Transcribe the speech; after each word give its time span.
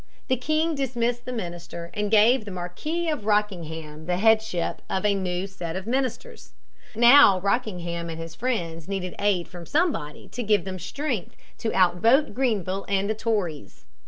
The 0.29 0.35
king 0.35 0.73
dismissed 0.73 1.25
the 1.25 1.31
minister, 1.31 1.91
and 1.93 2.09
gave 2.09 2.43
the 2.43 2.49
Marquis 2.49 3.07
of 3.07 3.27
Rockingham 3.27 4.07
the 4.07 4.17
headship 4.17 4.81
of 4.89 5.05
a 5.05 5.13
new 5.13 5.45
set 5.45 5.75
of 5.75 5.85
ministers. 5.85 6.53
Now 6.95 7.39
Rockingham 7.39 8.09
and 8.09 8.19
his 8.19 8.33
friends 8.33 8.87
needed 8.87 9.13
aid 9.19 9.47
from 9.47 9.67
somebody 9.67 10.27
to 10.29 10.41
give 10.41 10.65
them 10.65 10.77
the 10.77 10.79
strength 10.79 11.35
to 11.59 11.71
outvote 11.75 12.33
Grenville 12.33 12.83
and 12.89 13.07
the 13.11 13.13
Tories. 13.13 13.85